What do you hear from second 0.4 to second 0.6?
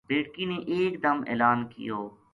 نے